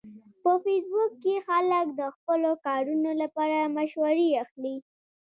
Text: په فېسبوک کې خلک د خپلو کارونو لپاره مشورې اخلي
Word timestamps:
په 0.41 0.51
فېسبوک 0.63 1.11
کې 1.23 1.35
خلک 1.47 1.85
د 1.99 2.01
خپلو 2.15 2.51
کارونو 2.65 3.11
لپاره 3.21 3.71
مشورې 3.77 4.29
اخلي 4.43 4.75